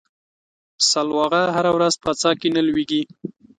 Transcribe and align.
سلواغه 0.89 1.43
هره 1.55 1.71
ورځ 1.77 1.93
په 2.03 2.11
څا 2.19 2.31
کې 2.39 2.49
نه 2.55 2.61
ولېږي. 2.65 3.01